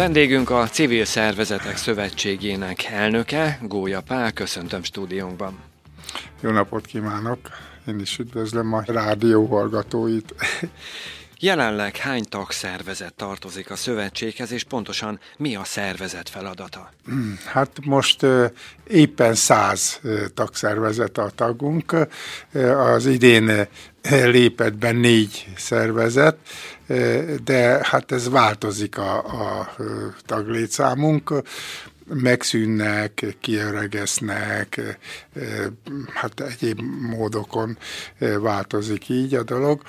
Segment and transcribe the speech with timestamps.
[0.00, 5.58] Vendégünk a Civil Szervezetek Szövetségének elnöke, Gólya Pál, köszöntöm stúdiónkban.
[6.40, 7.38] Jó napot kívánok!
[7.86, 10.34] Én is üdvözlöm a rádió hallgatóit.
[11.40, 16.90] Jelenleg hány tagszervezet tartozik a szövetséghez, és pontosan mi a szervezet feladata?
[17.52, 18.26] Hát most
[18.86, 20.00] éppen száz
[20.34, 21.96] tagszervezet a tagunk.
[22.76, 23.68] Az idén
[24.08, 26.36] lépett be négy szervezet,
[27.44, 29.74] de hát ez változik a, a
[30.26, 31.32] taglétszámunk.
[32.12, 34.80] Megszűnnek, kiöregesznek,
[36.14, 37.78] hát egyéb módokon
[38.40, 39.82] változik így a dolog,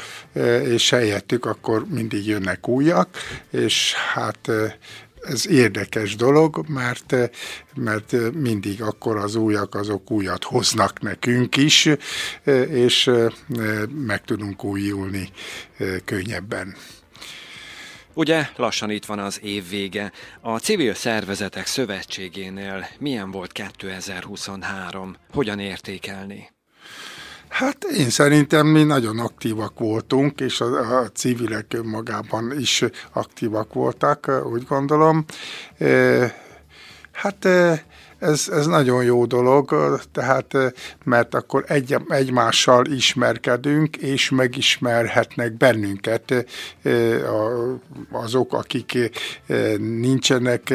[0.64, 3.18] és helyettük akkor mindig jönnek újak,
[3.50, 4.52] és hát
[5.22, 7.16] ez érdekes dolog, mert,
[7.76, 11.90] mert mindig akkor az újak azok újat hoznak nekünk is,
[12.70, 13.12] és
[13.90, 15.30] meg tudunk újulni
[16.06, 16.76] könnyebben.
[18.14, 20.12] Ugye lassan itt van az év vége.
[20.42, 25.16] A Civil Szervezetek Szövetségénél milyen volt 2023?
[25.34, 26.50] Hogyan értékelni?
[27.52, 34.32] Hát én szerintem mi nagyon aktívak voltunk, és a, a civilek magában is aktívak voltak,
[34.52, 35.26] úgy gondolom.
[37.12, 37.48] Hát
[38.22, 40.58] ez, ez nagyon jó dolog, tehát
[41.04, 46.46] mert akkor egy, egymással ismerkedünk, és megismerhetnek bennünket
[48.12, 49.12] azok, akik
[49.78, 50.74] nincsenek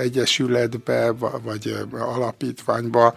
[0.00, 1.10] egyesületbe,
[1.42, 3.14] vagy alapítványba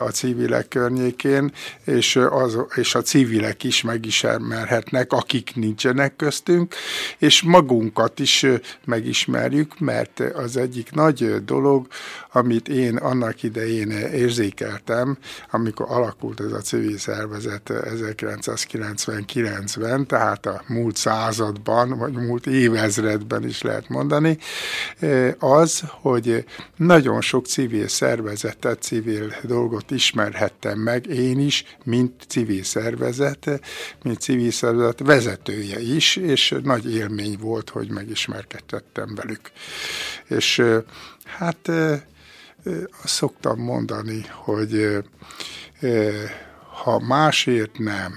[0.00, 1.52] a civilek környékén,
[1.84, 6.74] és, az, és a civilek is megismerhetnek, akik nincsenek köztünk,
[7.18, 8.46] és magunkat is
[8.84, 11.86] megismerjük, mert az egyik nagy dolog,
[12.34, 15.18] amit én annak idején érzékeltem,
[15.50, 23.62] amikor alakult ez a civil szervezet 1999-ben, tehát a múlt században, vagy múlt évezredben is
[23.62, 24.38] lehet mondani,
[25.38, 26.44] az, hogy
[26.76, 33.60] nagyon sok civil szervezetet, civil dolgot ismerhettem meg, én is, mint civil szervezet,
[34.02, 39.40] mint civil szervezet vezetője is, és nagy élmény volt, hogy megismerkedtettem velük.
[40.28, 40.62] És
[41.24, 41.70] hát
[43.02, 44.98] azt szoktam mondani, hogy
[46.82, 48.12] ha másért nem,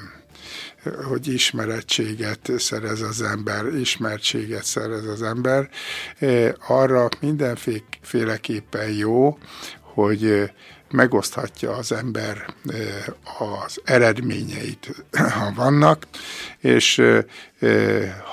[1.09, 5.69] hogy ismerettséget szerez az ember, ismertséget szerez az ember,
[6.67, 9.37] arra mindenféleképpen jó,
[9.81, 10.51] hogy
[10.91, 12.45] megoszthatja az ember
[13.39, 16.07] az eredményeit, ha vannak,
[16.59, 17.01] és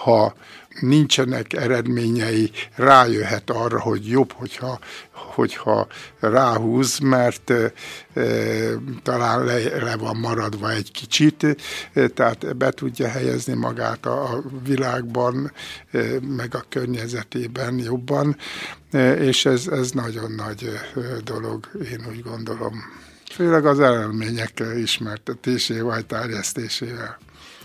[0.03, 0.35] ha
[0.81, 4.79] nincsenek eredményei, rájöhet arra, hogy jobb, hogyha,
[5.11, 5.87] hogyha
[6.21, 7.73] ráhúz, mert e,
[9.03, 11.57] talán le, le van maradva egy kicsit,
[11.93, 15.53] e, tehát be tudja helyezni magát a, a világban,
[15.91, 15.99] e,
[16.37, 18.37] meg a környezetében jobban,
[18.91, 20.71] e, és ez, ez nagyon nagy
[21.25, 22.75] dolog, én úgy gondolom.
[23.35, 27.19] Főleg az eredmények ismertetésével, terjesztésével.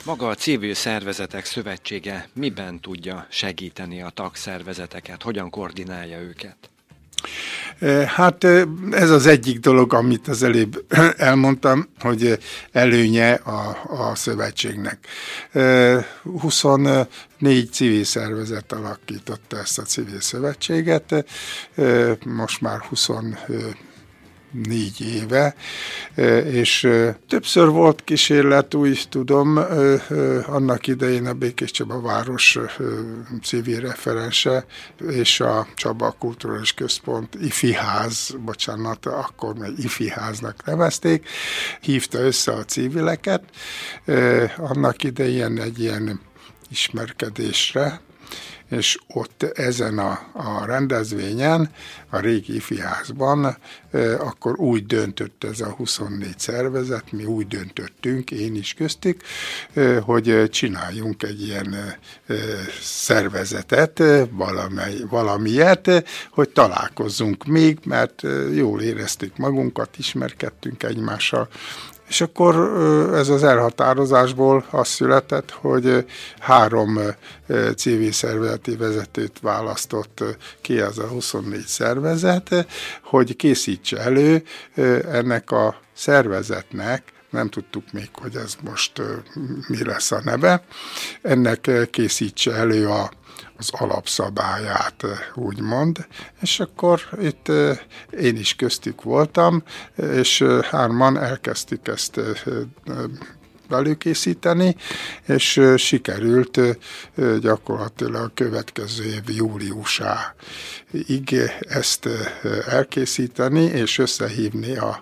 [0.09, 6.57] Maga a civil szervezetek szövetsége miben tudja segíteni a tagszervezeteket, hogyan koordinálja őket?
[7.79, 10.85] E, hát e, ez az egyik dolog, amit az előbb
[11.17, 12.37] elmondtam, hogy
[12.71, 15.07] előnye a, a szövetségnek.
[16.41, 17.07] 24
[17.41, 21.25] e, civil szervezet alakította ezt a civil szövetséget,
[22.25, 23.09] most már 20
[24.51, 25.55] négy éve,
[26.51, 26.89] és
[27.27, 29.59] többször volt kísérlet, úgy tudom,
[30.45, 32.57] annak idején a Békés Csaba város
[33.43, 34.65] civil referense
[35.09, 41.29] és a Csaba Kulturális Központ IFI ház, bocsánat, akkor még IFI háznak nevezték,
[41.81, 43.43] hívta össze a civileket,
[44.57, 46.21] annak idején egy ilyen
[46.69, 48.01] ismerkedésre,
[48.69, 51.69] és ott ezen a, a rendezvényen,
[52.09, 53.57] a régi ifiházban,
[54.19, 59.21] akkor úgy döntött ez a 24 szervezet, mi úgy döntöttünk, én is köztük,
[60.01, 61.75] hogy csináljunk egy ilyen
[62.81, 68.21] szervezetet, valamely, valamilyet, hogy találkozzunk még, mert
[68.53, 71.47] jól éreztük magunkat, ismerkedtünk egymással,
[72.09, 72.55] és akkor
[73.13, 76.05] ez az elhatározásból az született, hogy
[76.39, 76.99] három
[77.75, 80.23] civil szervezeti vezetőt választott
[80.61, 82.67] ki ez a 24 szervezet,
[83.03, 84.43] hogy készítse elő
[85.11, 89.01] ennek a szervezetnek, nem tudtuk még, hogy ez most
[89.67, 90.63] mi lesz a neve,
[91.21, 93.09] ennek készítse elő a
[93.59, 96.07] az alapszabályát, úgymond,
[96.41, 97.47] és akkor itt
[98.19, 99.63] én is köztük voltam,
[99.95, 102.19] és hárman elkezdtük ezt
[103.71, 104.75] előkészíteni,
[105.25, 106.59] és sikerült
[107.41, 110.29] gyakorlatilag a következő év júliusáig
[111.59, 112.09] ezt
[112.67, 115.01] elkészíteni, és összehívni a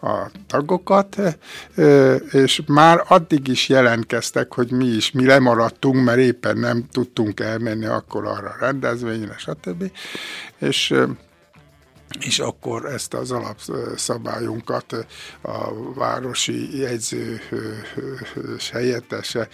[0.00, 1.16] a tagokat,
[2.32, 7.86] és már addig is jelentkeztek, hogy mi is, mi lemaradtunk, mert éppen nem tudtunk elmenni
[7.86, 9.90] akkor arra a rendezvényre, stb.
[10.58, 10.94] És
[12.20, 15.06] és akkor ezt az alapszabályunkat
[15.40, 17.40] a városi jegyző
[18.72, 19.48] helyettese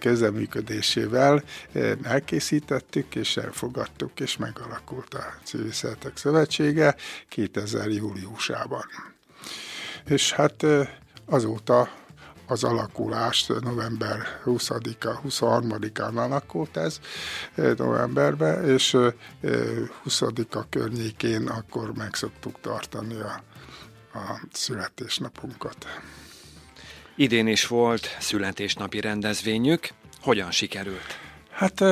[0.00, 1.42] közeműködésével
[2.02, 6.96] elkészítettük, és elfogadtuk, és megalakult a Civil Szeretek Szövetsége
[7.28, 8.84] 2000 júliusában.
[10.04, 10.64] És hát
[11.26, 11.88] azóta
[12.48, 17.00] az alakulást november 20-a, 23-án alakult ez
[17.76, 18.96] novemberben, és
[20.04, 23.42] 20-a környékén akkor meg szoktuk tartani a,
[24.18, 25.86] a születésnapunkat.
[27.16, 29.88] Idén is volt születésnapi rendezvényük.
[30.20, 31.18] Hogyan sikerült?
[31.50, 31.84] Hát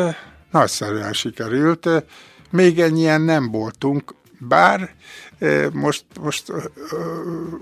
[0.51, 1.89] nagyszerűen sikerült.
[2.51, 4.95] Még ennyien nem voltunk, bár
[5.73, 6.53] most, most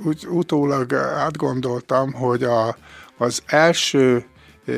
[0.04, 2.76] úgy utólag átgondoltam, hogy a,
[3.18, 4.24] az első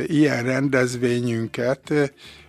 [0.06, 1.92] ilyen rendezvényünket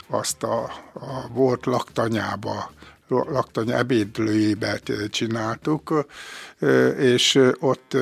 [0.09, 0.63] azt a,
[0.93, 2.71] a volt laktanyába
[3.07, 4.79] laktanya ebédlőjébe
[5.09, 6.05] csináltuk,
[6.97, 7.97] és ott,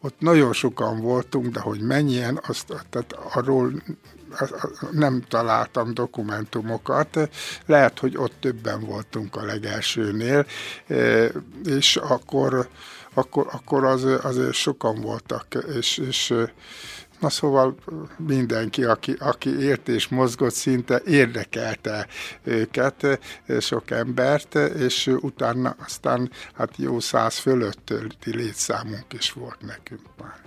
[0.00, 3.72] ott nagyon sokan voltunk, de hogy mennyien, azt, tehát arról
[4.90, 7.28] nem találtam dokumentumokat,
[7.66, 10.46] lehet, hogy ott többen voltunk a legelsőnél,
[10.86, 11.26] e,
[11.64, 12.68] és akkor,
[13.14, 15.46] akkor, akkor az, azért sokan voltak,
[15.76, 16.34] és, és
[17.20, 17.74] Na szóval
[18.16, 22.06] mindenki, aki, aki ért és mozgott, szinte érdekelte
[22.44, 23.18] őket,
[23.60, 30.44] sok embert, és utána aztán hát jó száz fölötti létszámunk is volt nekünk már.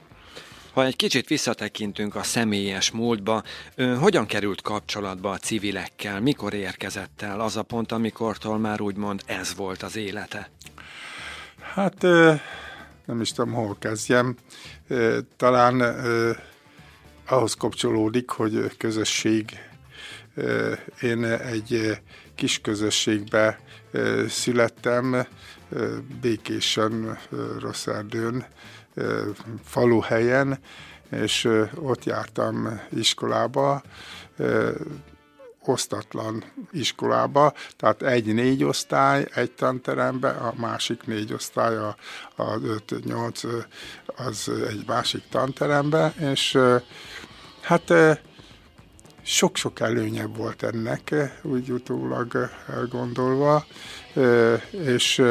[0.73, 3.43] Ha egy kicsit visszatekintünk a személyes múltba,
[3.75, 9.21] ön hogyan került kapcsolatba a civilekkel, mikor érkezett el az a pont, amikortól már úgymond
[9.25, 10.49] ez volt az élete?
[11.73, 12.01] Hát
[13.05, 14.35] nem is tudom, hol kezdjem.
[15.37, 15.81] Talán
[17.27, 19.59] ahhoz kapcsolódik, hogy közösség.
[21.01, 21.99] Én egy
[22.35, 23.59] kis közösségbe
[24.27, 25.27] születtem,
[26.21, 27.17] Békésen,
[27.59, 28.45] Rosszárdőn,
[29.63, 30.59] faluhelyen,
[31.11, 33.81] és ott jártam iskolába,
[35.65, 41.95] osztatlan iskolába, tehát egy négy osztály egy tanterembe, a másik négy osztály, a,
[42.35, 43.65] a 5-8
[44.15, 46.57] az egy másik tanterembe, és
[47.61, 47.93] hát
[49.21, 52.49] sok-sok előnye volt ennek, úgy utólag
[52.89, 53.65] gondolva,
[54.71, 55.21] és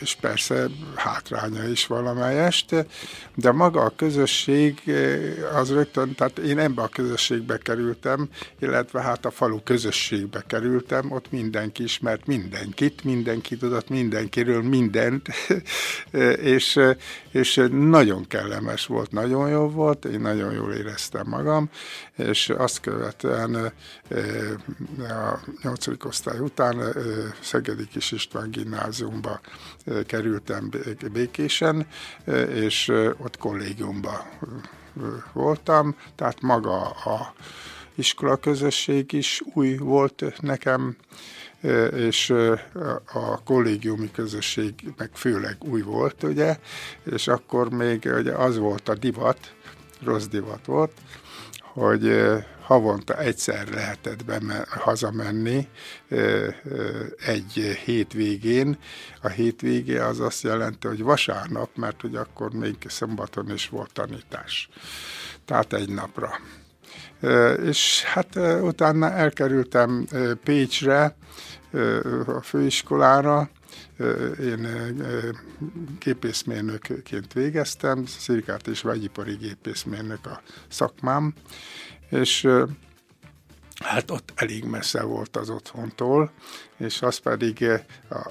[0.00, 2.86] és persze hátránya is valamelyest,
[3.34, 8.28] de maga a közösség eh, az rögtön, tehát én ebbe a közösségbe kerültem,
[8.58, 15.28] illetve hát a falu közösségbe kerültem, ott mindenki ismert mindenkit, mindenki tudott mindenkiről mindent,
[16.54, 16.80] és,
[17.30, 21.70] és nagyon kellemes volt, nagyon jó volt, én nagyon jól éreztem magam,
[22.16, 23.72] és azt követően
[24.08, 26.92] eh, a nyolcadik osztály után eh,
[27.40, 29.40] Szegedi Kis István gimnáziumba
[30.06, 30.70] kerültem
[31.12, 31.86] Békésen,
[32.54, 34.20] és ott kollégiumban
[35.32, 37.34] voltam, tehát maga a
[37.94, 40.96] iskola közösség is új volt nekem,
[41.96, 42.30] és
[43.12, 46.58] a kollégiumi közösség meg főleg új volt, ugye,
[47.14, 49.54] és akkor még ugye az volt a divat,
[50.02, 50.92] rossz divat volt,
[51.72, 52.20] hogy
[52.62, 55.68] havonta egyszer lehetett beme, hazamenni
[57.26, 58.78] egy hétvégén.
[59.22, 64.68] A hétvégé az azt jelenti, hogy vasárnap, mert hogy akkor még szombaton is volt tanítás.
[65.44, 66.30] Tehát egy napra.
[67.64, 70.06] És hát utána elkerültem
[70.44, 71.16] Pécsre,
[72.26, 73.50] a főiskolára,
[74.40, 74.68] én
[75.98, 81.34] gépészmérnökként végeztem, szirkát és vegyipari gépészmérnök a szakmám,
[82.08, 82.48] és
[83.84, 86.30] hát ott elég messze volt az otthontól,
[86.76, 87.66] és az pedig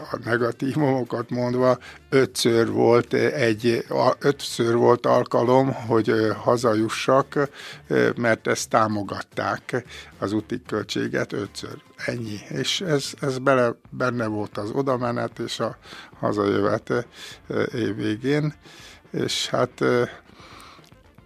[0.09, 1.77] a negatívumokat mondva
[2.09, 3.85] ötször volt egy,
[4.19, 7.49] ötször volt alkalom, hogy hazajussak,
[8.15, 9.83] mert ezt támogatták
[10.19, 11.77] az úti költséget ötször.
[11.95, 12.39] Ennyi.
[12.49, 15.77] És ez, ez bele, benne volt az odamenet és a
[16.19, 17.07] hazajövet
[17.73, 18.53] év végén,
[19.11, 19.83] és hát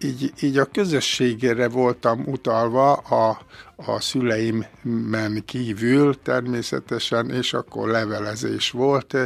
[0.04, 3.38] így, így a közösségére voltam utalva a,
[3.76, 9.16] a szüleimen kívül természetesen, és akkor levelezés volt,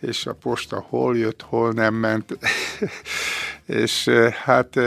[0.00, 2.38] és a posta hol jött, hol nem ment.
[3.66, 4.08] És
[4.44, 4.78] hát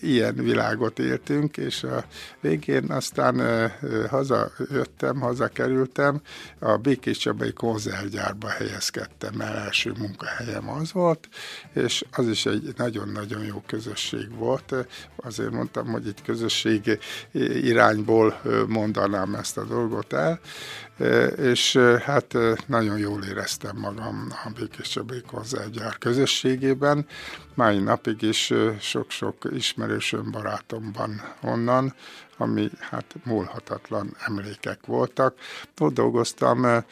[0.00, 2.04] ilyen világot éltünk, és a
[2.40, 3.70] végén aztán
[4.08, 6.20] hazajöttem, hazakerültem,
[6.58, 11.28] a Békés Csabai konzervgyárba helyezkedtem el, első munkahelyem az volt,
[11.72, 14.74] és az is egy nagyon-nagyon jó közösség volt.
[15.16, 16.98] Azért mondtam, hogy itt közösség
[17.62, 20.40] irányból mondanám ezt a dolgot el,
[21.36, 22.36] és hát
[22.66, 27.06] nagyon jól éreztem magam a Békés Csabai konzervgyár közösségében.
[27.54, 31.94] Mai napig is sok-sok ismerősöm, barátomban onnan,
[32.38, 35.34] ami hát múlhatatlan emlékek voltak.
[35.78, 36.84] Ott dolgoztam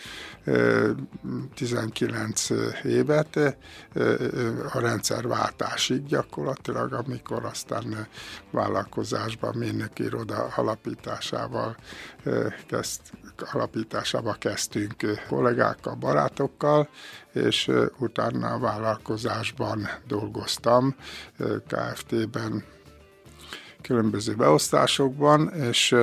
[1.55, 2.49] 19
[2.83, 3.37] évet,
[4.73, 8.07] a rendszerváltásig gyakorlatilag, amikor aztán
[8.51, 11.77] vállalkozásban mérnöki iroda alapításával
[12.67, 13.01] kezd,
[13.53, 16.89] alapításába kezdtünk kollégákkal, barátokkal,
[17.33, 20.97] és utána a vállalkozásban dolgoztam,
[21.69, 22.65] KFT-ben,
[23.87, 25.95] különböző beosztásokban, és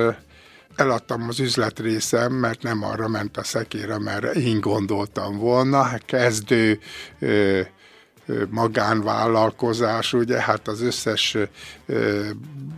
[0.76, 5.90] eladtam az üzletrészem, mert nem arra ment a szekér, mert én gondoltam volna.
[6.06, 6.78] Kezdő
[8.50, 11.36] magánvállalkozás, ugye, hát az összes
[11.86, 12.28] ö,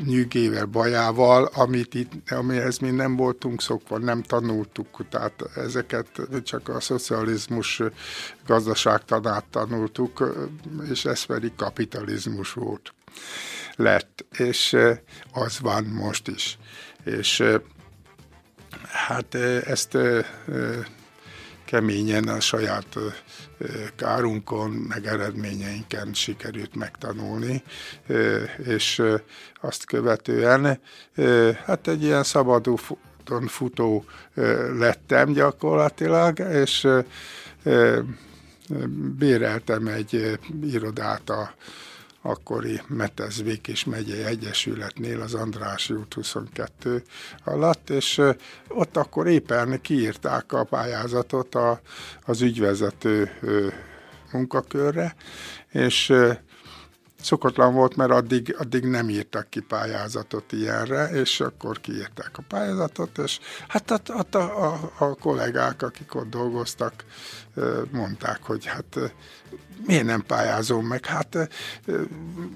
[0.04, 6.06] nyűgével, bajával, amit itt, amihez mi nem voltunk szokva, nem tanultuk, tehát ezeket
[6.42, 7.82] csak a szocializmus
[8.46, 10.34] gazdaságtanát tanultuk,
[10.90, 12.94] és ez pedig kapitalizmus volt
[13.76, 14.76] lett, és
[15.32, 16.58] az van most is.
[17.04, 17.42] És
[18.90, 19.98] hát ezt
[21.64, 22.96] keményen a saját
[23.96, 27.62] kárunkon, meg eredményeinken sikerült megtanulni,
[28.64, 29.02] és
[29.60, 30.80] azt követően
[31.64, 32.76] hát egy ilyen szabadú
[33.46, 34.04] futó
[34.78, 36.88] lettem gyakorlatilag, és
[39.18, 41.54] béreltem egy irodát a
[42.26, 47.02] akkori Metezvék és megyei egyesületnél az Andrási út 22
[47.44, 48.22] alatt, és
[48.68, 51.80] ott akkor éppen kiírták a pályázatot a,
[52.24, 53.30] az ügyvezető
[54.32, 55.14] munkakörre,
[55.70, 56.12] és
[57.22, 63.18] Szokatlan volt, mert addig, addig nem írtak ki pályázatot ilyenre, és akkor kiírták a pályázatot,
[63.18, 67.04] és hát a, a, a, a kollégák, akik ott dolgoztak,
[67.90, 68.98] mondták, hogy hát
[69.86, 71.48] miért nem pályázom meg, hát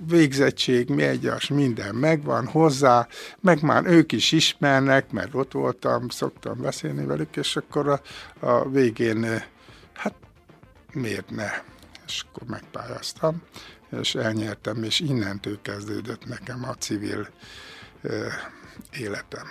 [0.06, 3.06] végzettség, mégyas, minden megvan hozzá,
[3.40, 8.00] meg már ők is ismernek, mert ott voltam, szoktam beszélni velük, és akkor a,
[8.46, 9.42] a végén,
[9.94, 10.14] hát
[10.92, 11.50] miért ne?
[12.06, 13.42] És akkor megpályáztam
[14.00, 17.28] és elnyertem, és innentől kezdődött nekem a civil
[18.98, 19.46] életem.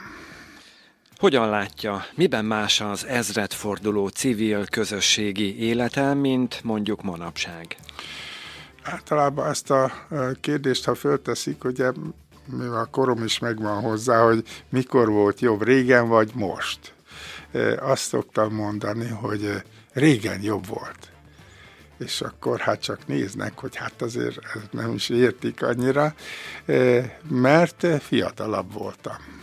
[1.17, 7.75] Hogyan látja, miben más az ezredforduló civil közösségi élete, mint mondjuk manapság?
[8.83, 9.91] Általában ezt a
[10.41, 11.91] kérdést, ha fölteszik, ugye
[12.45, 16.93] mivel a korom is megvan hozzá, hogy mikor volt jobb, régen vagy most.
[17.79, 21.09] Azt szoktam mondani, hogy régen jobb volt
[21.99, 24.39] és akkor hát csak néznek, hogy hát azért
[24.71, 26.13] nem is értik annyira,
[27.29, 29.37] mert fiatalabb voltam.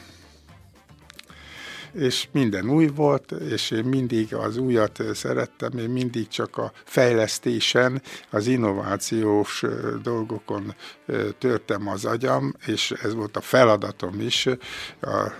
[1.92, 8.02] És minden új volt, és én mindig az újat szerettem, én mindig csak a fejlesztésen,
[8.30, 9.62] az innovációs
[10.02, 10.74] dolgokon
[11.38, 14.46] törtem az agyam, és ez volt a feladatom is
[15.00, 15.32] a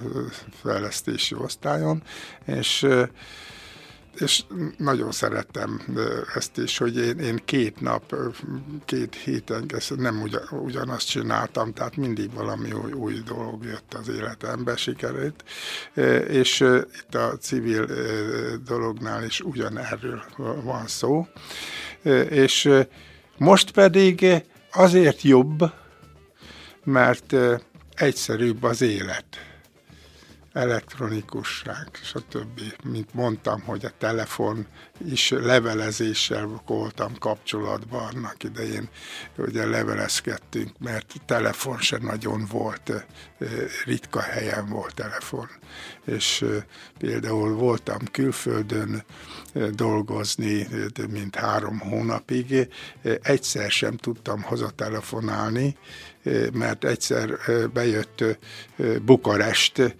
[0.62, 2.02] fejlesztési osztályon,
[2.44, 2.86] és
[4.18, 4.42] és
[4.76, 5.80] nagyon szerettem
[6.34, 8.14] ezt is, hogy én, én két nap,
[8.84, 14.76] két héten nem ugyan, ugyanazt csináltam, tehát mindig valami új, új dolog jött az életembe,
[14.76, 15.44] sikerült,
[16.28, 16.60] és
[17.00, 17.86] itt a civil
[18.64, 20.22] dolognál is ugyanerről
[20.62, 21.26] van szó,
[22.28, 22.70] és
[23.38, 24.26] most pedig
[24.72, 25.72] azért jobb,
[26.84, 27.34] mert
[27.94, 29.24] egyszerűbb az élet
[30.56, 32.60] elektronikusság, stb.
[32.84, 34.66] Mint mondtam, hogy a telefon
[35.08, 38.88] is levelezéssel voltam kapcsolatban annak idején,
[39.36, 43.06] ugye levelezkedtünk, mert telefon se nagyon volt,
[43.84, 45.48] ritka helyen volt telefon.
[46.04, 46.44] És
[46.98, 49.04] például voltam külföldön
[49.70, 50.68] dolgozni,
[51.10, 52.68] mint három hónapig,
[53.22, 55.76] egyszer sem tudtam hazatelefonálni,
[56.52, 57.38] mert egyszer
[57.72, 58.24] bejött
[59.04, 59.96] Bukarest,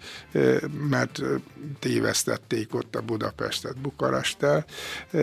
[0.89, 1.21] mert
[1.79, 4.65] tévesztették ott a Budapestet Bukaresttel,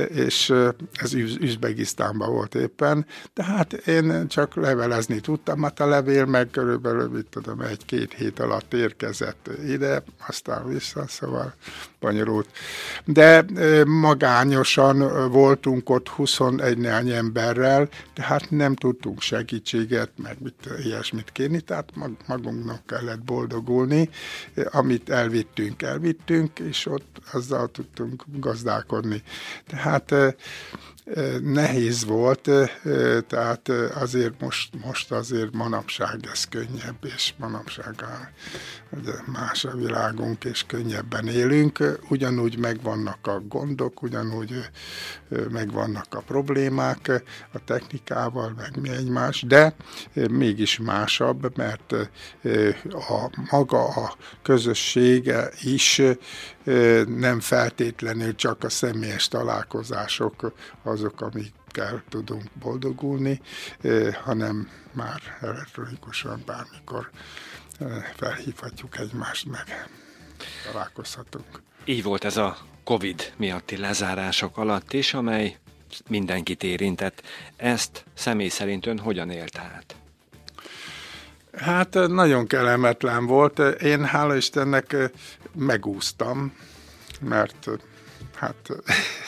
[0.09, 0.53] és
[0.93, 7.27] ez Üzbegisztánban volt éppen, tehát én csak levelezni tudtam, hát a levél meg körülbelül, mit
[7.27, 11.55] tudom, egy-két hét alatt érkezett ide, aztán vissza, szóval
[12.05, 12.49] bonyolult.
[13.05, 13.45] De
[13.87, 21.89] magányosan voltunk ott 21 néhány emberrel, tehát nem tudtunk segítséget, meg mit, ilyesmit kérni, tehát
[22.27, 24.09] magunknak kellett boldogulni,
[24.71, 29.23] amit elvittünk, elvittünk, és ott azzal tudtunk gazdálkodni.
[29.67, 30.15] Tehát
[31.43, 32.51] nehéz volt,
[33.27, 38.29] tehát azért most, most azért manapság ez könnyebb, és manapság a,
[39.31, 41.99] más a világunk, és könnyebben élünk.
[42.09, 44.71] Ugyanúgy megvannak a gondok, ugyanúgy
[45.51, 49.75] megvannak a problémák a technikával, meg mi egymás, de
[50.31, 51.93] mégis másabb, mert
[52.91, 56.03] a maga a közössége is
[57.07, 60.53] nem feltétlenül csak a személyes találkozások
[60.95, 63.41] azok, amikkel tudunk boldogulni,
[64.25, 67.11] hanem már elektronikusan bármikor
[68.17, 69.89] felhívhatjuk egymást meg,
[70.73, 71.63] találkozhatunk.
[71.85, 75.57] Így volt ez a Covid miatti lezárások alatt is, amely
[76.09, 77.23] mindenkit érintett.
[77.57, 79.97] Ezt személy szerint ön hogyan élt át?
[81.57, 83.59] Hát nagyon kellemetlen volt.
[83.83, 84.97] Én hála Istennek
[85.55, 86.57] megúsztam,
[87.21, 87.69] mert
[88.45, 88.69] hát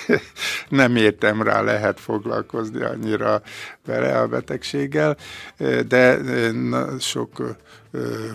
[0.68, 3.42] nem értem rá, lehet foglalkozni annyira
[3.84, 5.16] vele a betegséggel,
[5.88, 6.18] de
[6.98, 7.56] sok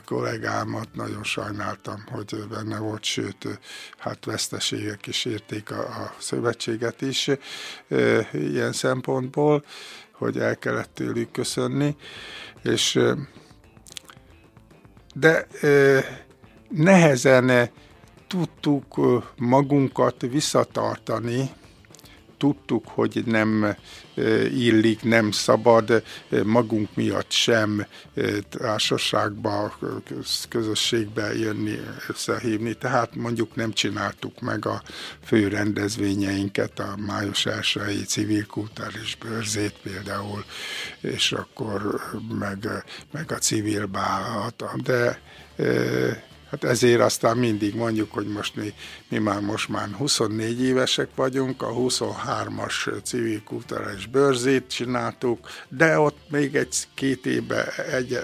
[0.05, 3.59] kollégámat nagyon sajnáltam, hogy benne volt, sőt,
[3.97, 7.29] hát veszteségek is érték a, a szövetséget is
[8.31, 9.65] ilyen szempontból,
[10.11, 11.95] hogy el kellett tőlük köszönni,
[12.63, 12.99] és
[15.13, 15.47] de
[16.69, 17.69] nehezen
[18.31, 18.99] tudtuk
[19.37, 21.49] magunkat visszatartani,
[22.37, 23.75] tudtuk, hogy nem
[24.53, 26.03] illik, nem szabad
[26.43, 27.85] magunk miatt sem
[28.49, 29.77] társaságba,
[30.49, 32.73] közösségbe jönni, összehívni.
[32.73, 34.81] Tehát mondjuk nem csináltuk meg a
[35.23, 40.43] fő rendezvényeinket, a május 1 civil kulturális bőrzét például,
[41.01, 42.01] és akkor
[42.39, 42.67] meg,
[43.11, 45.21] meg a civil bálat, de
[46.51, 48.73] Hát ezért aztán mindig mondjuk, hogy most mi,
[49.09, 56.17] mi már most már 24 évesek vagyunk, a 23-as civil kulturális bőrzét csináltuk, de ott
[56.29, 58.19] még egy két éve, egy,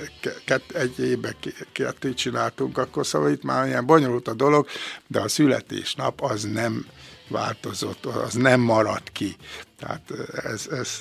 [0.45, 1.35] kett, egy éve
[1.71, 4.67] kettőt csináltunk, akkor szóval itt már ilyen bonyolult a dolog,
[5.07, 6.85] de a születésnap az nem
[7.27, 9.35] változott, az nem maradt ki.
[9.79, 10.11] Tehát
[10.43, 10.99] ez, ez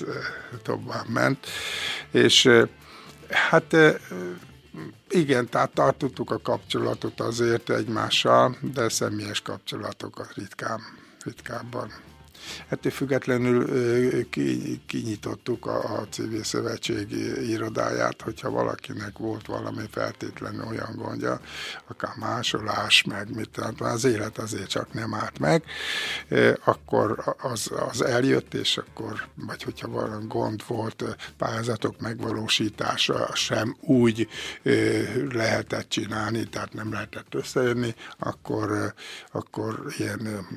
[0.63, 1.47] tovább ment.
[2.11, 2.49] És
[3.29, 3.75] hát
[5.09, 10.79] igen, tehát tartottuk a kapcsolatot azért egymással, de személyes kapcsolatokat ritkán,
[11.23, 11.91] ritkábban.
[12.67, 13.65] Ettől függetlenül
[14.85, 17.11] kinyitottuk a, a civil szövetség
[17.47, 21.39] irodáját, hogyha valakinek volt valami feltétlenül olyan gondja,
[21.87, 25.63] akár másolás, meg mit tehát az élet azért csak nem állt meg,
[26.65, 31.03] akkor az, az eljött, és akkor, vagy hogyha valami gond volt,
[31.37, 34.27] pályázatok megvalósítása sem úgy
[35.31, 38.93] lehetett csinálni, tehát nem lehetett összejönni, akkor,
[39.31, 40.47] akkor ilyen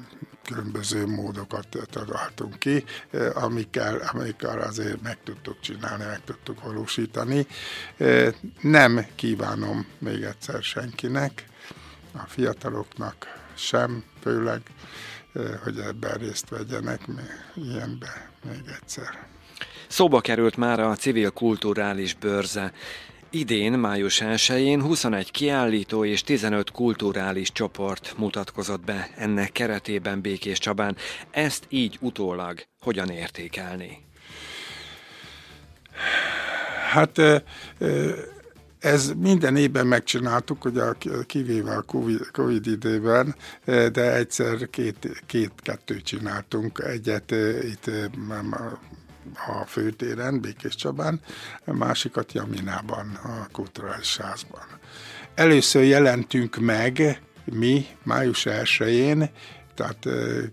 [0.44, 2.84] különböző módokat találtunk ki,
[3.34, 7.46] amikkel, amikkel azért meg tudtuk csinálni, meg tudtuk valósítani.
[8.60, 11.44] Nem kívánom még egyszer senkinek,
[12.12, 14.60] a fiataloknak sem, főleg,
[15.62, 17.00] hogy ebben részt vegyenek
[17.54, 19.26] ilyenbe még egyszer.
[19.88, 22.72] Szóba került már a civil kulturális bőrze.
[23.32, 30.96] Idén, május 1-én 21 kiállító és 15 kulturális csoport mutatkozott be ennek keretében Békés Csabán.
[31.30, 34.04] Ezt így utólag hogyan értékelni?
[36.90, 37.18] Hát
[38.78, 40.82] ez minden évben megcsináltuk, ugye
[41.26, 45.52] kivéve a COVID, COVID időben, de egyszer két, két
[46.02, 46.78] csináltunk.
[46.78, 47.30] Egyet
[47.62, 47.90] itt
[49.34, 51.20] a főtéren, Békés Csabán,
[51.64, 54.62] a másikat Jaminában, a kulturális házban.
[55.34, 59.30] Először jelentünk meg mi május 1-én,
[59.74, 60.06] tehát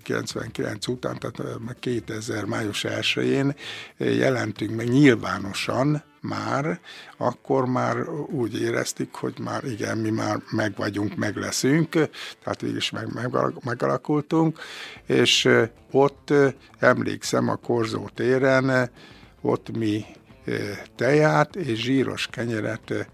[0.04, 3.56] 99 után, tehát 2000 május 1-én
[3.98, 6.80] jelentünk meg nyilvánosan már,
[7.18, 11.90] akkor már úgy éreztük, hogy már igen, mi már meg vagyunk, meg leszünk,
[12.44, 13.32] tehát így is meg, meg,
[13.64, 14.60] megalakultunk,
[15.06, 15.50] és
[15.92, 16.34] ott
[16.80, 18.90] emlékszem a Korzó téren,
[19.42, 20.06] ott mi
[20.96, 23.08] teját és zsíros kenyeret,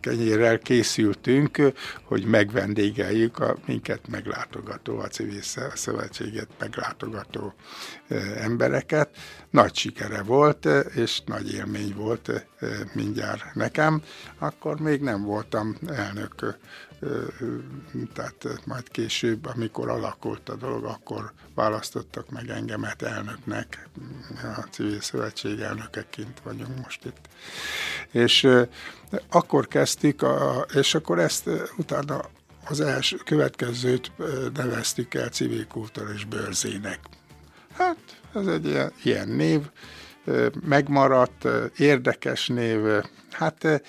[0.00, 1.72] kenyérrel készültünk,
[2.04, 5.42] hogy megvendégeljük a minket meglátogató, a civil
[5.74, 7.54] szövetséget meglátogató
[8.36, 9.08] embereket.
[9.50, 12.46] Nagy sikere volt, és nagy élmény volt
[12.92, 14.02] mindjárt nekem.
[14.38, 16.58] Akkor még nem voltam elnök
[18.14, 23.88] tehát majd később, amikor alakult a dolog, akkor választottak meg engemet elnöknek,
[24.42, 27.28] a civil szövetség elnökeként vagyunk most itt.
[28.10, 28.48] És
[29.28, 32.24] akkor kezdtük, a, és akkor ezt utána
[32.64, 34.12] az első következőt
[34.54, 37.00] neveztük el civil kulturális bőrzének.
[38.34, 39.60] Ez egy ilyen, ilyen név,
[40.66, 42.80] megmaradt, érdekes név,
[43.30, 43.82] hát,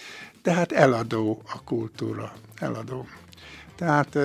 [0.44, 3.08] de hát eladó a kultúra eladó.
[3.76, 4.16] Tehát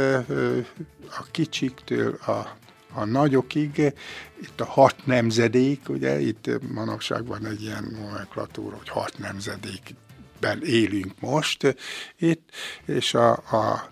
[1.18, 2.56] a kicsiktől a,
[2.94, 3.92] a nagyokig,
[4.42, 11.20] itt a hat nemzedék, ugye itt manapság van egy ilyen nomenklatúra, hogy hat nemzedékben élünk
[11.20, 11.76] most
[12.18, 12.50] itt,
[12.84, 13.90] és a, a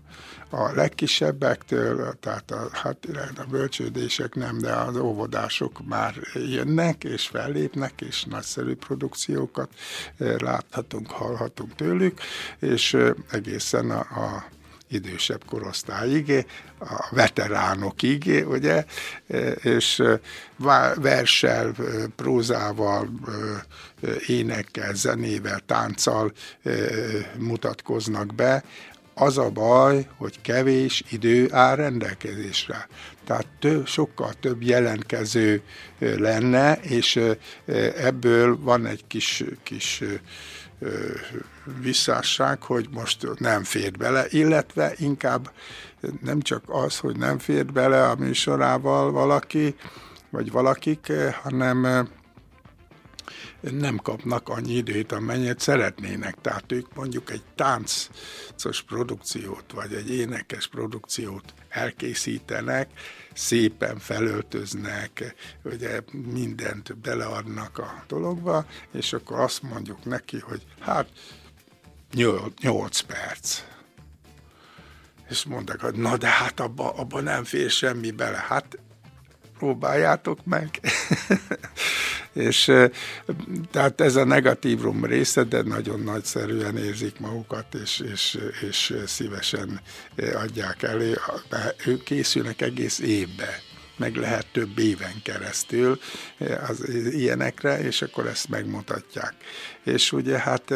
[0.51, 2.97] a legkisebbektől, tehát a, hát
[3.37, 9.71] a bölcsődések nem, de az óvodások már jönnek és fellépnek, és nagyszerű produkciókat
[10.19, 12.21] láthatunk, hallhatunk tőlük,
[12.59, 12.97] és
[13.31, 14.45] egészen a, a
[14.89, 16.47] idősebb korosztályig,
[16.81, 18.85] a veteránokig, ugye,
[19.63, 20.03] és
[20.95, 21.75] versel,
[22.17, 23.11] prózával,
[24.27, 26.33] énekkel, zenével, tánccal
[27.39, 28.65] mutatkoznak be,
[29.19, 32.89] az a baj, hogy kevés idő áll rendelkezésre.
[33.25, 35.63] Tehát több, sokkal több jelentkező
[35.99, 37.21] lenne, és
[37.97, 40.03] ebből van egy kis, kis
[41.81, 45.51] visszásság, hogy most nem fér bele, illetve inkább
[46.23, 49.75] nem csak az, hogy nem fér bele a műsorával valaki,
[50.31, 52.09] vagy valakik, hanem
[53.61, 56.37] nem kapnak annyi időt, amennyit szeretnének.
[56.41, 62.91] Tehát ők mondjuk egy táncos produkciót, vagy egy énekes produkciót elkészítenek,
[63.35, 66.01] szépen felöltöznek, ugye
[66.33, 71.09] mindent beleadnak a dologba, és akkor azt mondjuk neki, hogy hát
[72.61, 73.63] 8 perc.
[75.29, 78.45] És mondják, hogy na de hát abba, abba nem fér semmi bele.
[78.49, 78.79] Hát
[79.59, 80.81] próbáljátok meg.
[82.39, 82.73] és
[83.71, 89.81] tehát ez a negatívum része, de nagyon nagyszerűen érzik magukat, és, és, és szívesen
[90.35, 91.19] adják elő.
[91.87, 93.63] Ők készülnek egész évbe
[93.99, 95.99] meg lehet több éven keresztül
[96.69, 99.35] az ilyenekre, és akkor ezt megmutatják.
[99.85, 100.75] És ugye hát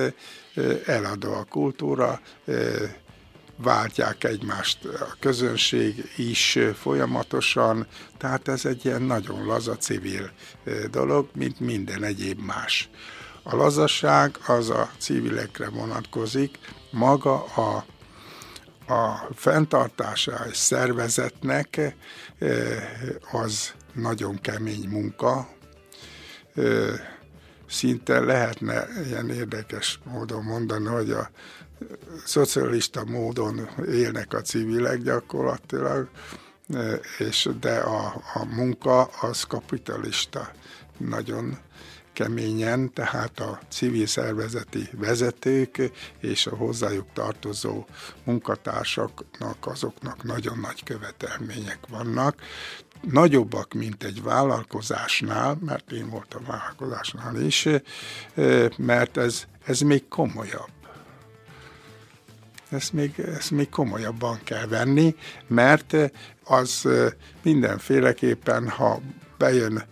[0.86, 2.20] eladó a kultúra,
[3.56, 7.86] váltják egymást a közönség is folyamatosan,
[8.18, 10.30] tehát ez egy ilyen nagyon laza civil
[10.90, 12.90] dolog, mint minden egyéb más.
[13.42, 16.58] A lazasság az a civilekre vonatkozik,
[16.90, 17.84] maga a,
[18.92, 21.96] a fenntartása egy szervezetnek
[23.32, 25.48] az nagyon kemény munka,
[27.68, 31.30] szinte lehetne ilyen érdekes módon mondani, hogy a
[32.24, 36.08] szocialista módon élnek a civilek gyakorlatilag,
[37.18, 40.50] és de a, a munka az kapitalista.
[40.98, 41.58] Nagyon
[42.12, 45.90] keményen, tehát a civil szervezeti vezetők
[46.20, 47.84] és a hozzájuk tartozó
[48.24, 52.40] munkatársaknak, azoknak nagyon nagy követelmények vannak,
[53.00, 57.68] nagyobbak, mint egy vállalkozásnál, mert én voltam vállalkozásnál is,
[58.76, 60.70] mert ez, ez még komolyabb
[62.72, 65.14] ezt még, ezt még komolyabban kell venni,
[65.46, 65.96] mert
[66.44, 66.88] az
[67.42, 69.00] mindenféleképpen, ha
[69.38, 69.84] bejön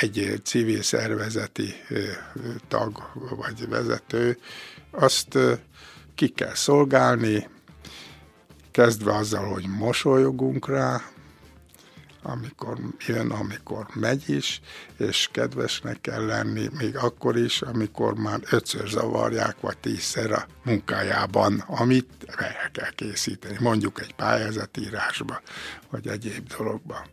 [0.00, 1.74] egy civil szervezeti
[2.68, 4.38] tag vagy vezető,
[4.90, 5.38] azt
[6.14, 7.48] ki kell szolgálni,
[8.70, 11.02] kezdve azzal, hogy mosolyogunk rá,
[12.22, 14.60] amikor jön, amikor megy is,
[14.98, 21.64] és kedvesnek kell lenni, még akkor is, amikor már ötször zavarják, vagy tízszer a munkájában,
[21.66, 25.40] amit el kell készíteni, mondjuk egy pályázatírásba,
[25.90, 27.06] vagy egyéb dologba.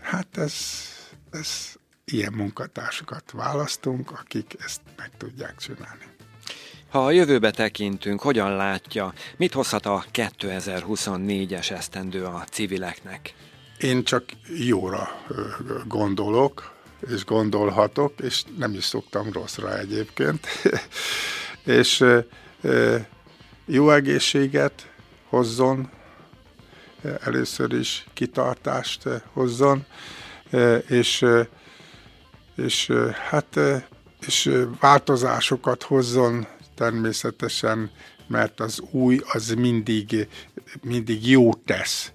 [0.00, 0.54] Hát ez,
[1.30, 6.04] ez ilyen munkatársakat választunk, akik ezt meg tudják csinálni.
[6.88, 13.34] Ha a jövőbe tekintünk, hogyan látja, mit hozhat a 2024-es esztendő a civileknek?
[13.80, 14.24] Én csak
[14.58, 15.08] jóra
[15.86, 16.74] gondolok,
[17.10, 20.46] és gondolhatok, és nem is szoktam rosszra egyébként.
[21.64, 22.04] és
[23.66, 24.90] jó egészséget
[25.28, 25.90] hozzon,
[27.20, 29.84] először is kitartást hozzon,
[30.88, 31.24] és,
[32.56, 32.92] és
[33.28, 33.58] hát
[34.26, 37.90] és változásokat hozzon természetesen,
[38.26, 40.28] mert az új az mindig,
[40.82, 42.12] mindig jó tesz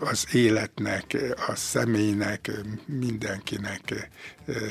[0.00, 1.16] az életnek,
[1.48, 2.50] a személynek,
[2.86, 4.10] mindenkinek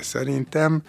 [0.01, 0.82] szerintem.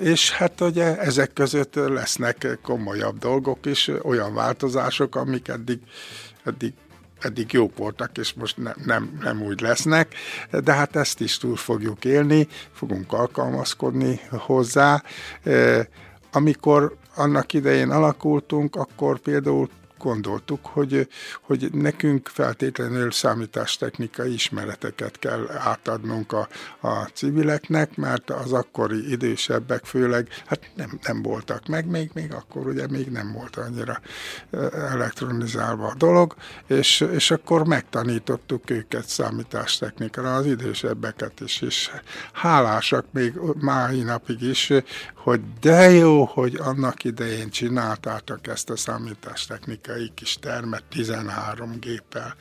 [0.00, 5.78] És hát ugye ezek között lesznek komolyabb dolgok is, olyan változások, amik eddig,
[6.44, 6.72] eddig
[7.20, 10.14] eddig jók voltak, és most ne, nem, nem úgy lesznek,
[10.50, 15.02] de hát ezt is túl fogjuk élni, fogunk alkalmazkodni hozzá.
[16.32, 19.68] Amikor annak idején alakultunk, akkor például
[20.04, 21.08] gondoltuk, hogy,
[21.40, 26.48] hogy nekünk feltétlenül számítástechnikai ismereteket kell átadnunk a,
[26.80, 32.66] a civileknek, mert az akkori idősebbek főleg, hát nem, nem voltak meg, még, még akkor
[32.66, 34.00] ugye még nem volt annyira
[34.72, 36.34] elektronizálva a dolog,
[36.66, 41.90] és, és akkor megtanítottuk őket számítástechnikára, az idősebbeket is, és
[42.32, 44.72] hálásak még mai napig is,
[45.14, 52.34] hogy de jó, hogy annak idején csináltátok ezt a számítástechnikai kis termet 13 géppel.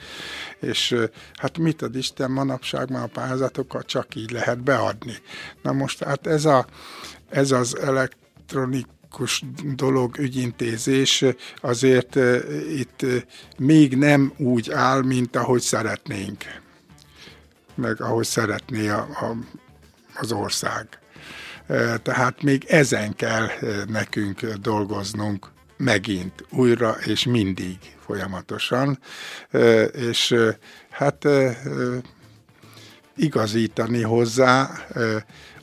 [0.59, 0.95] És
[1.33, 5.15] hát mit ad Isten, manapság már a pályázatokat csak így lehet beadni.
[5.61, 6.65] Na most hát ez, a,
[7.29, 9.43] ez az elektronikus
[9.75, 11.25] dolog, ügyintézés
[11.61, 12.15] azért
[12.69, 13.05] itt
[13.57, 16.43] még nem úgy áll, mint ahogy szeretnénk,
[17.75, 19.35] meg ahogy szeretné a, a,
[20.15, 20.87] az ország.
[22.01, 23.47] Tehát még ezen kell
[23.87, 25.52] nekünk dolgoznunk
[25.83, 28.99] megint, újra és mindig folyamatosan,
[29.91, 30.35] és
[30.89, 31.27] hát
[33.15, 34.69] igazítani hozzá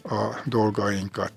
[0.02, 1.32] a dolgainkat.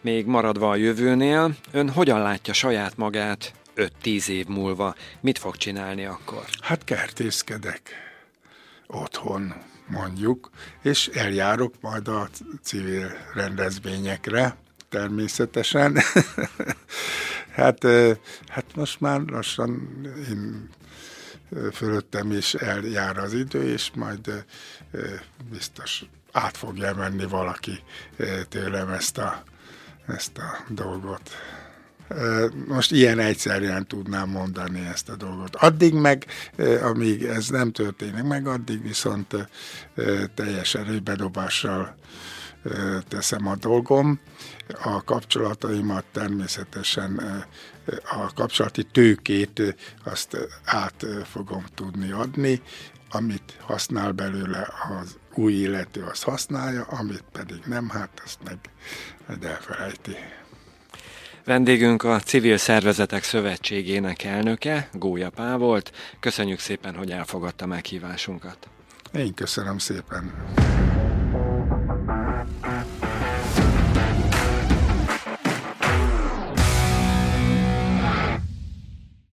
[0.00, 4.94] Még maradva a jövőnél, ön hogyan látja saját magát 5-10 év múlva?
[5.20, 6.44] Mit fog csinálni akkor?
[6.60, 7.80] Hát kertészkedek
[8.86, 9.54] otthon
[9.86, 10.50] mondjuk,
[10.82, 12.28] és eljárok majd a
[12.62, 14.56] civil rendezvényekre,
[14.88, 15.98] természetesen.
[17.54, 17.86] hát,
[18.46, 20.68] hát most már lassan én
[21.72, 24.44] fölöttem is eljár az idő, és majd
[25.50, 27.78] biztos át fogja menni valaki
[28.48, 29.42] tőlem ezt a,
[30.06, 31.30] ezt a dolgot.
[32.66, 35.56] Most ilyen egyszerűen tudnám mondani ezt a dolgot.
[35.56, 36.26] Addig meg,
[36.82, 39.48] amíg ez nem történik meg, addig viszont
[40.34, 41.96] teljes erőbedobással
[43.08, 44.20] teszem a dolgom.
[44.82, 47.20] A kapcsolataimat természetesen
[48.04, 52.62] a kapcsolati tőkét azt át fogom tudni adni,
[53.10, 54.68] amit használ belőle
[55.00, 58.58] az új illető, az használja, amit pedig nem, hát azt meg,
[59.26, 60.16] meg elfelejti.
[61.44, 65.92] Vendégünk a Civil Szervezetek Szövetségének elnöke, Gólya Pál volt.
[66.20, 68.68] Köszönjük szépen, hogy elfogadta meghívásunkat.
[69.12, 70.32] Én köszönöm szépen.